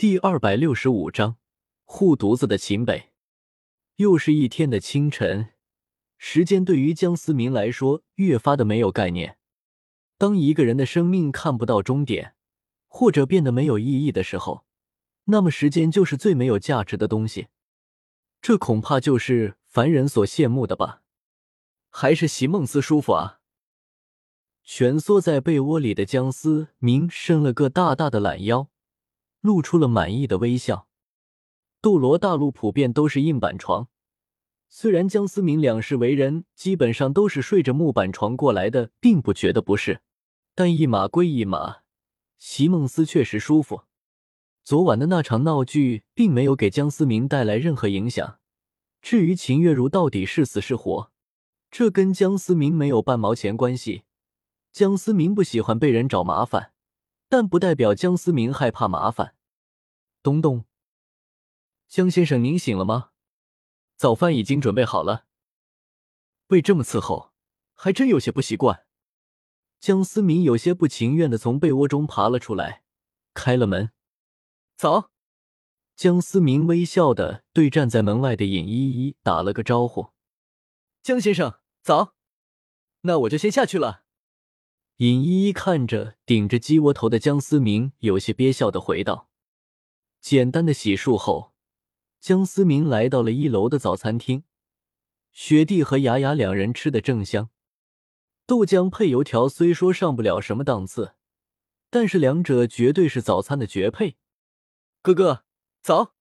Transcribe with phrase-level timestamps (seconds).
[0.00, 1.36] 第二百六十五章
[1.84, 3.10] 护犊子的秦北。
[3.96, 5.50] 又是一天的清晨，
[6.16, 9.36] 时间对于江思明来说越发的没有概念。
[10.16, 12.34] 当一个人的生命看不到终点，
[12.88, 14.64] 或者变得没有意义的时候，
[15.24, 17.48] 那么时间就是最没有价值的东西。
[18.40, 21.02] 这恐怕就是凡人所羡慕的吧？
[21.90, 23.40] 还是席梦思舒服啊？
[24.64, 28.70] 蜷缩在被窝里的江思明伸了个大大的懒腰。
[29.40, 30.86] 露出了满意的微笑。
[31.80, 33.88] 斗罗大陆普遍都是硬板床，
[34.68, 40.02] 虽然江思明两世为人基本上都是睡着木板床过来的，并不觉得不适，
[40.54, 41.78] 但一码归一码，
[42.38, 43.82] 席梦思确实舒服。
[44.62, 48.38] 昨晚的那场闹剧并没有给江思明带来任何影响。
[49.00, 51.10] 至于秦月如到底是死是活，
[51.70, 54.02] 这跟江思明没有半毛钱关系。
[54.70, 56.72] 江思明不喜欢被人找麻烦。
[57.30, 59.36] 但不代表江思明害怕麻烦。
[60.20, 60.64] 东东，
[61.86, 63.12] 江先生，您醒了吗？
[63.96, 65.26] 早饭已经准备好了。
[66.48, 67.32] 被这么伺候，
[67.74, 68.84] 还真有些不习惯。
[69.78, 72.82] 江思明有些不情愿的从被窝中爬了出来，
[73.32, 73.92] 开了门。
[74.76, 75.12] 早。
[75.94, 80.12] 江思明微笑的对站在门外的尹依依打了个招呼。
[81.00, 82.16] 江先生，早。
[83.02, 84.02] 那我就先下去了。
[85.00, 89.30] 尹依依看着顶着鸡窝头的江思明，有些憋笑的回道
[90.20, 91.54] ：“简单的洗漱后，
[92.20, 94.44] 江思明来到了一楼的早餐厅。
[95.32, 97.48] 雪弟和雅雅两人吃的正香，
[98.44, 101.14] 豆浆配油条虽说上不了什么档次，
[101.88, 104.18] 但是两者绝对是早餐的绝配。
[105.00, 105.44] 哥哥
[105.82, 106.14] 早。”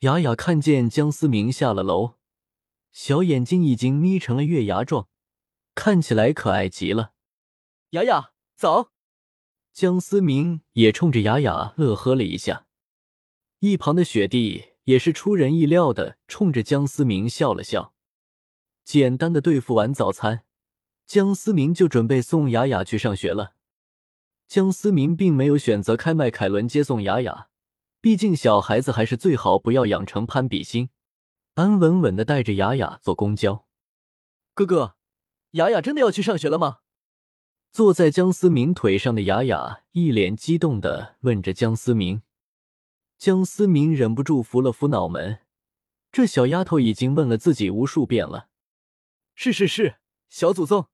[0.00, 2.14] 雅雅看见江思明下了楼，
[2.92, 5.10] 小眼睛已经眯成了月牙状，
[5.74, 7.12] 看起来可爱极了。
[7.92, 8.90] 雅雅，早！
[9.72, 12.66] 江思明也冲着雅雅乐呵了一下，
[13.60, 17.94] 一旁的雪弟也是出人意料的冲着江思明笑了笑。
[18.84, 20.44] 简单的对付完早餐，
[21.06, 23.54] 江思明就准备送雅雅去上学了。
[24.46, 27.48] 江思明并没有选择开迈凯伦接送雅雅，
[28.02, 30.90] 毕竟小孩子还是最好不要养成攀比心，
[31.54, 33.66] 安稳稳的带着雅雅坐公交。
[34.52, 34.96] 哥哥，
[35.52, 36.80] 雅雅真的要去上学了吗？
[37.70, 42.22] 坐在江思明腿上的雅雅一脸激动的问着江思明，
[43.16, 45.40] 江思明忍不住扶了扶脑门，
[46.10, 48.48] 这小丫头已经问了自己无数遍了。
[49.34, 49.98] 是是是，
[50.28, 50.86] 小祖宗。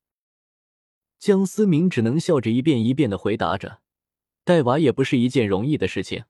[1.19, 3.81] 江思明只能笑着一遍一遍的回答着，
[4.45, 6.25] 带娃也不是一件容易的事情。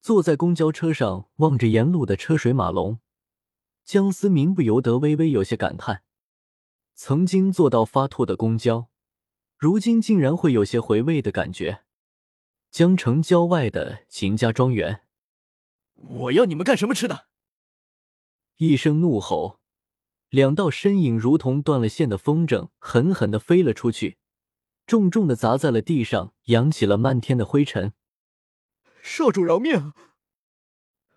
[0.00, 3.00] 坐在公交车上，望着沿路的车水马龙，
[3.84, 6.04] 江思明不由得微微有些感叹：
[6.94, 8.88] 曾经坐到发吐的公交。
[9.56, 11.84] 如今竟然会有些回味的感觉。
[12.70, 15.02] 江城郊外的秦家庄园，
[15.94, 17.28] 我要你们干什么吃的？
[18.56, 19.60] 一声怒吼，
[20.28, 24.18] 两道身影如同断了线的风筝，狠狠的飞了出去，
[24.86, 27.94] 重重的砸在了地上，扬起了漫天的灰尘。
[29.02, 29.94] 少主饶命！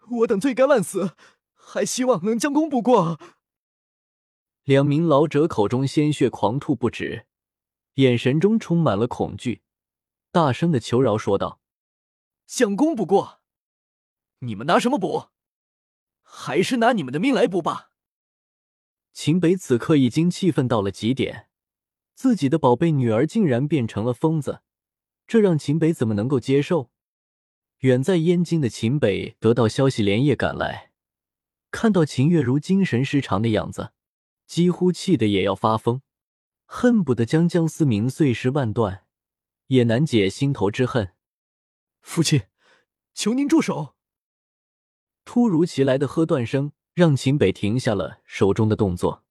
[0.09, 1.15] 我等罪该万死，
[1.53, 3.19] 还希望能将功补过。
[4.63, 7.25] 两名老者口中鲜血狂吐不止。
[7.95, 9.61] 眼神中充满了恐惧，
[10.31, 11.59] 大声的求饶说道
[12.47, 13.41] ：“将功补过，
[14.39, 15.29] 你们拿什么补？
[16.21, 17.91] 还是拿你们的命来补吧！”
[19.11, 21.49] 秦北此刻已经气愤到了极点，
[22.13, 24.61] 自己的宝贝女儿竟然变成了疯子，
[25.27, 26.91] 这让秦北怎么能够接受？
[27.79, 30.91] 远在燕京的秦北得到消息，连夜赶来，
[31.71, 33.93] 看到秦月如精神失常的样子，
[34.45, 36.01] 几乎气得也要发疯。
[36.71, 39.07] 恨不得将江思明碎尸万段，
[39.67, 41.15] 也难解心头之恨。
[41.99, 42.43] 父亲，
[43.15, 43.95] 求您住手！
[45.25, 49.25] 突如其来的喝断声让秦北停下了手中的动作。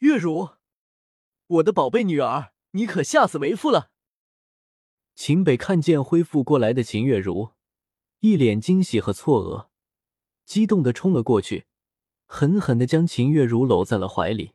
[0.00, 0.50] 月如，
[1.46, 3.90] 我的宝贝女儿，你可吓死为父了！
[5.14, 7.52] 秦北看见恢复过来的秦月如，
[8.18, 9.68] 一脸惊喜和错愕，
[10.44, 11.64] 激动的冲了过去，
[12.26, 14.52] 狠狠的将秦月如搂在了怀里。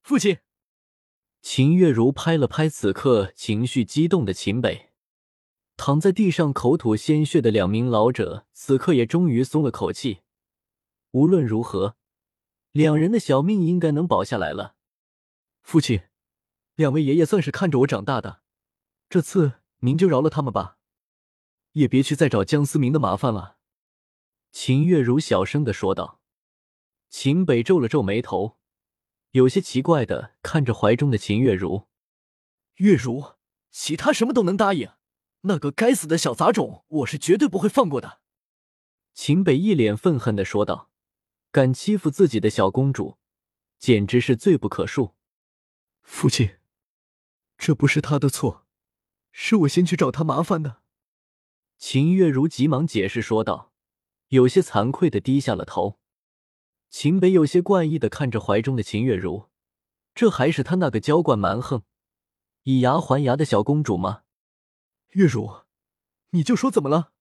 [0.00, 0.38] 父亲。
[1.42, 4.90] 秦月如拍了拍此刻情绪激动的秦北，
[5.76, 10.20] 躺在地上口吐鲜血的两名老者此刻也终于松了口气。
[11.12, 11.96] 无论如何，
[12.72, 14.76] 两人的小命应该能保下来了。
[15.62, 16.02] 父亲，
[16.76, 18.42] 两位爷爷算是看着我长大的，
[19.08, 20.76] 这次您就饶了他们吧，
[21.72, 23.56] 也别去再找江思明的麻烦了。”
[24.52, 26.20] 秦月如小声的说道。
[27.08, 28.59] 秦北皱了皱眉头。
[29.32, 31.86] 有些奇怪的看着怀中的秦月如，
[32.76, 33.36] 月如，
[33.70, 34.90] 其他什么都能答应，
[35.42, 38.20] 那个该死的小杂种，我是绝对不会放过的。
[39.14, 40.90] 秦北一脸愤恨的说道
[41.52, 43.18] ：“敢欺负自己的小公主，
[43.78, 45.12] 简直是罪不可恕。”
[46.02, 46.56] 父亲，
[47.56, 48.66] 这不是他的错，
[49.30, 50.82] 是我先去找他麻烦的。
[51.78, 53.72] 秦月如急忙解释说道，
[54.28, 55.99] 有些惭愧的低下了头。
[56.90, 59.48] 秦北有些怪异的看着怀中的秦月如，
[60.12, 61.84] 这还是他那个娇惯蛮横、
[62.64, 64.24] 以牙还牙的小公主吗？
[65.10, 65.62] 月如，
[66.30, 67.12] 你就说怎么了？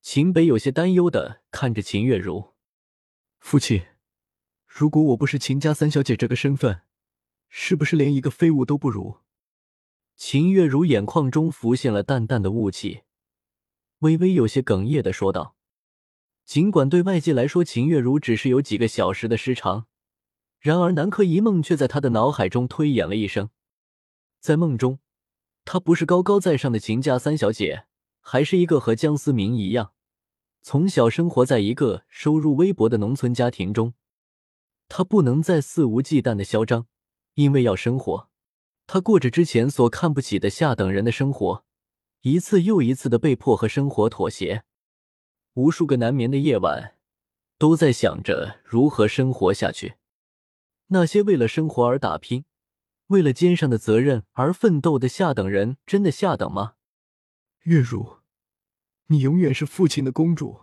[0.00, 2.54] 秦北有些担忧的看着秦月如。
[3.38, 3.86] 父亲，
[4.66, 6.82] 如果我不是秦家三小姐这个身份，
[7.48, 9.20] 是不是连一个废物都不如？
[10.16, 13.02] 秦月如眼眶中浮现了淡淡的雾气，
[14.00, 15.56] 微微有些哽咽的说道。
[16.44, 19.86] 尽管对外界来说，秦月如只是有几个小时的失常，
[20.58, 23.50] 然而南柯一梦却在他的脑海中推演了一生，
[24.40, 24.98] 在梦中。
[25.64, 27.84] 她不是高高在上的秦家三小姐，
[28.20, 29.92] 还是一个和江思明一样，
[30.60, 33.94] 从小生活在一个收入微薄的农村家庭中。
[34.88, 36.86] 她不能再肆无忌惮的嚣张，
[37.34, 38.28] 因为要生活，
[38.88, 41.64] 她过着之前所看不起的下等人的生活，
[42.22, 44.64] 一次又一次的被迫和生活妥协。
[45.54, 46.96] 无数个难眠的夜晚，
[47.58, 49.94] 都在想着如何生活下去。
[50.88, 52.44] 那些为了生活而打拼。
[53.08, 56.76] 为了肩上的责任而奋斗的下等人，真的下等吗？
[57.64, 58.20] 月如，
[59.08, 60.62] 你永远是父亲的公主，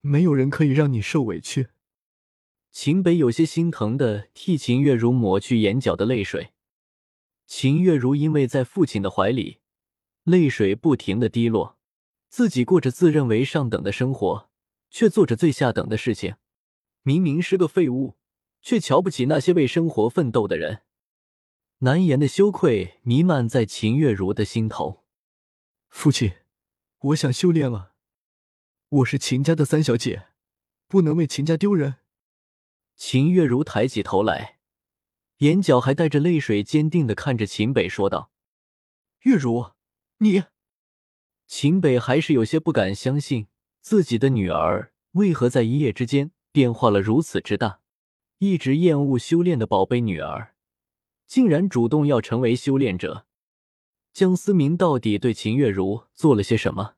[0.00, 1.68] 没有人可以让你受委屈。
[2.70, 6.54] 秦北有些心疼的替秦月如抹去眼角的泪水。
[7.46, 9.58] 秦月如因为在父亲的怀里，
[10.24, 11.78] 泪水不停的滴落，
[12.32, 14.48] 自己过着自认为上等的生活，
[14.88, 16.36] 却做着最下等的事情。
[17.02, 18.16] 明明是个废物，
[18.62, 20.80] 却瞧不起那些为生活奋斗的人。
[21.80, 25.04] 难言的羞愧弥漫在秦月如的心头。
[25.90, 26.32] 父亲，
[27.00, 27.92] 我想修炼了。
[28.88, 30.28] 我是秦家的三小姐，
[30.88, 31.96] 不能为秦家丢人。
[32.96, 34.58] 秦月如抬起头来，
[35.40, 38.32] 眼角还带着泪水，坚定的看着秦北说道
[39.24, 39.72] ：“月如，
[40.16, 40.44] 你……”
[41.46, 43.48] 秦北还是有些不敢相信
[43.80, 47.80] 自己的女儿为何在一夜之间变化了如此之大。
[48.38, 50.54] 一直厌恶修炼的宝贝女儿。
[51.26, 53.26] 竟然主动要成为修炼者，
[54.12, 56.96] 江思明到底对秦月如做了些什么？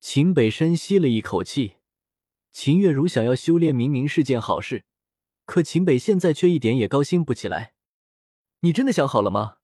[0.00, 1.76] 秦北深吸了一口气。
[2.52, 4.84] 秦月如想要修炼，明明是件好事，
[5.46, 7.74] 可秦北现在却一点也高兴不起来。
[8.60, 9.58] 你真的想好了吗？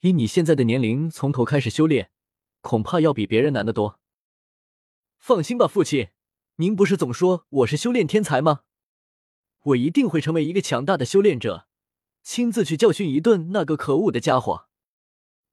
[0.00, 2.10] 以你现在的年龄，从头开始修炼，
[2.66, 4.00] 恐怕要比别人难得多。
[5.18, 6.08] 放心吧，父亲，
[6.56, 8.62] 您不是总说我是修炼天才吗？
[9.66, 11.68] 我一定会成为一个强大的修炼者。
[12.24, 14.66] 亲自去教训一顿那个可恶的家伙。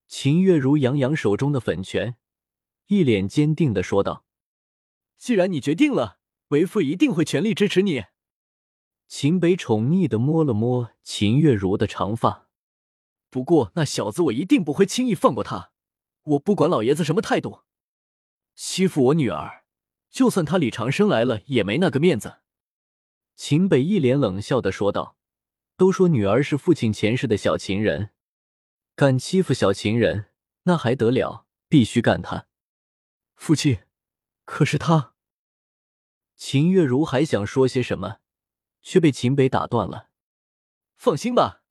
[0.07, 2.18] 秦月如扬扬手中的粉拳，
[2.88, 4.25] 一脸坚定的说道
[5.19, 6.18] ：“既然你决定了，
[6.48, 8.06] 为父一定会全力支持你。”
[9.07, 12.48] 秦北宠溺的摸了摸秦月如的长发，
[13.30, 15.72] 不过那小子我一定不会轻易放过他。
[16.23, 17.63] 我不管老爷子什么态度，
[18.55, 19.65] 欺负我女儿，
[20.09, 22.39] 就算他李长生来了也没那个面子。
[23.35, 25.17] 秦北一脸冷笑的说道。
[25.75, 28.11] 都说女儿是父亲前世的小情人，
[28.95, 30.29] 敢欺负小情人，
[30.63, 31.47] 那还得了？
[31.67, 32.47] 必须干他！
[33.35, 33.79] 父亲，
[34.45, 35.15] 可是他……
[36.35, 38.19] 秦月如还想说些什么，
[38.83, 40.09] 却被秦北打断了。
[40.95, 41.63] 放心吧，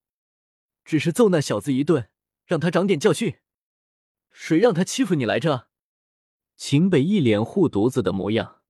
[0.84, 2.10] 只是揍那小子一顿，
[2.44, 3.38] 让他长点教训。
[4.32, 5.68] 谁让他欺负你来着？
[6.56, 8.61] 秦北一脸护犊子的模样。